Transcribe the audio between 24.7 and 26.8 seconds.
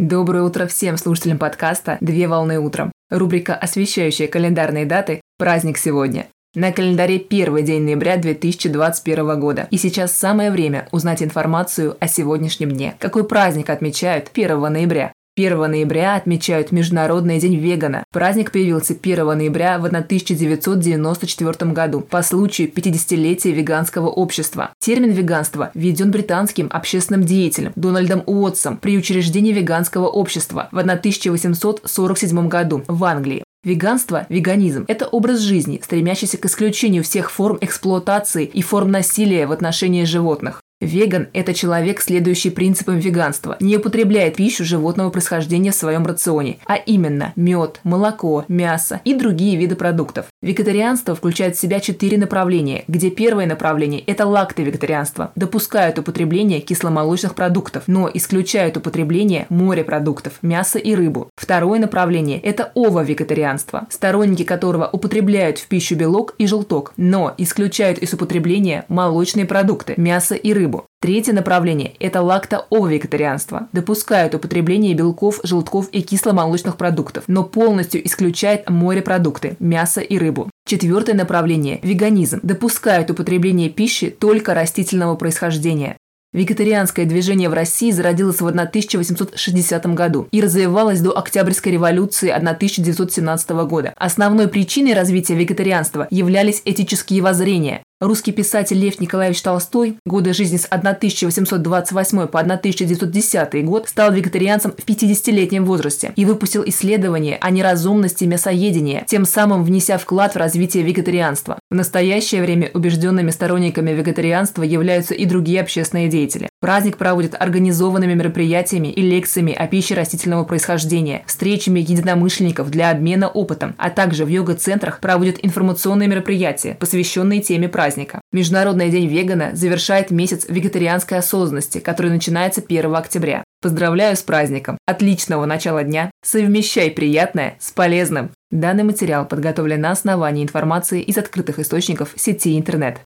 Термин «веганство» введен британским